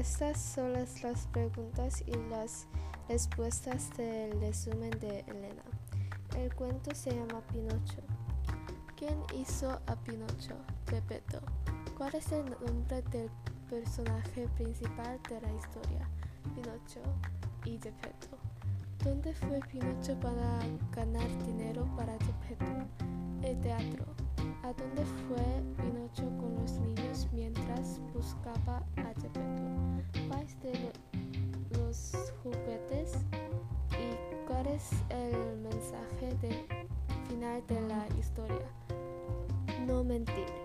[0.00, 2.66] Estas son las preguntas y las
[3.06, 5.62] respuestas del resumen de Elena.
[6.38, 8.00] El cuento se llama Pinocho.
[8.96, 10.56] ¿Quién hizo a Pinocho?
[10.88, 11.40] Gepetto.
[11.98, 13.28] ¿Cuál es el nombre del
[13.68, 16.08] personaje principal de la historia?
[16.54, 17.02] Pinocho
[17.66, 18.38] y Gepetto.
[19.04, 20.60] ¿Dónde fue Pinocho para
[20.96, 22.86] ganar dinero para Gepetto?
[23.42, 24.06] El teatro.
[24.62, 25.44] ¿A dónde fue
[25.76, 29.39] Pinocho con los niños mientras buscaba a Gepetto?
[34.80, 36.64] Es el mensaje de
[37.28, 38.66] final de la historia?
[39.86, 40.59] No mentir.